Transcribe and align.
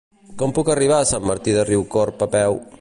Com 0.41 0.53
puc 0.59 0.71
arribar 0.75 0.95
a 1.01 1.07
Sant 1.11 1.29
Martí 1.33 1.55
de 1.59 1.69
Riucorb 1.71 2.29
a 2.29 2.33
peu? 2.39 2.63